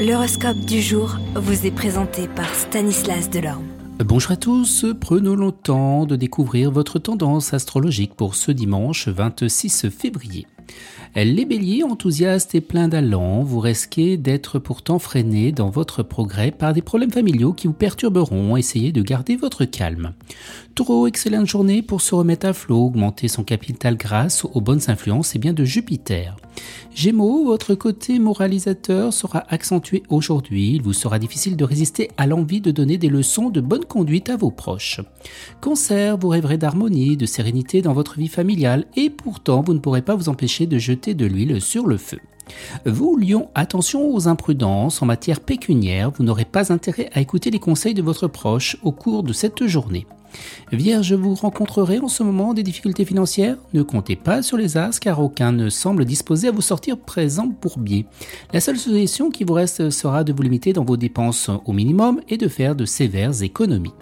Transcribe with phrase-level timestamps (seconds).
[0.00, 3.66] L'horoscope du jour vous est présenté par Stanislas Delorme.
[3.98, 9.90] Bonjour à tous, prenons le temps de découvrir votre tendance astrologique pour ce dimanche 26
[9.90, 10.46] février.
[11.16, 16.72] Les béliers enthousiastes et pleins d'allant, vous risquez d'être pourtant freinés dans votre progrès par
[16.72, 18.56] des problèmes familiaux qui vous perturberont.
[18.56, 20.12] Essayez de garder votre calme.
[20.76, 25.34] Taureau, excellente journée pour se remettre à flot, augmenter son capital grâce aux bonnes influences
[25.34, 26.36] et bien de Jupiter.
[26.94, 30.74] Gémeaux, votre côté moralisateur sera accentué aujourd'hui.
[30.74, 34.30] Il vous sera difficile de résister à l'envie de donner des leçons de bonne conduite
[34.30, 35.00] à vos proches.
[35.60, 40.02] Cancer, vous rêverez d'harmonie, de sérénité dans votre vie familiale et pourtant vous ne pourrez
[40.02, 42.18] pas vous empêcher de jeter de l'huile sur le feu.
[42.84, 47.58] Vous, Lion, attention aux imprudences en matière pécuniaire, vous n'aurez pas intérêt à écouter les
[47.58, 50.06] conseils de votre proche au cours de cette journée.
[50.70, 55.00] Vierge, vous rencontrerez en ce moment des difficultés financières Ne comptez pas sur les as
[55.00, 58.06] car aucun ne semble disposé à vous sortir présent pour biais.
[58.52, 62.20] La seule solution qui vous reste sera de vous limiter dans vos dépenses au minimum
[62.28, 63.94] et de faire de sévères économies.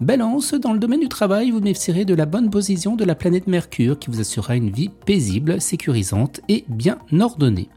[0.00, 3.46] Balance, dans le domaine du travail, vous bénéficierez de la bonne position de la planète
[3.46, 7.68] Mercure qui vous assurera une vie paisible, sécurisante et bien ordonnée.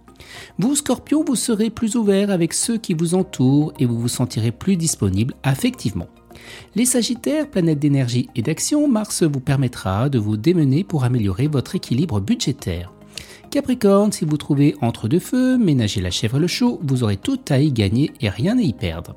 [0.57, 4.51] Vous, Scorpion, vous serez plus ouvert avec ceux qui vous entourent et vous vous sentirez
[4.51, 6.07] plus disponible affectivement.
[6.75, 11.75] Les Sagittaires, planète d'énergie et d'action, Mars vous permettra de vous démener pour améliorer votre
[11.75, 12.91] équilibre budgétaire.
[13.49, 17.17] Capricorne, si vous trouvez entre deux feux, ménagez la chèvre et le chaud, vous aurez
[17.17, 19.15] tout à y gagner et rien à y perdre.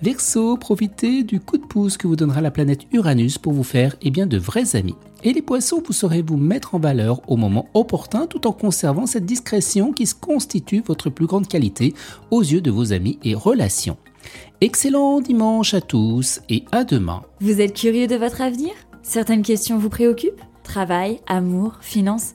[0.00, 3.96] Verseau, profitez du coup de pouce que vous donnera la planète Uranus pour vous faire
[4.02, 4.94] eh bien, de vrais amis.
[5.22, 9.06] Et les poissons, vous saurez vous mettre en valeur au moment opportun tout en conservant
[9.06, 11.94] cette discrétion qui constitue votre plus grande qualité
[12.30, 13.96] aux yeux de vos amis et relations.
[14.60, 17.22] Excellent dimanche à tous et à demain.
[17.40, 18.72] Vous êtes curieux de votre avenir?
[19.02, 20.40] Certaines questions vous préoccupent?
[20.62, 22.34] Travail, amour, finances?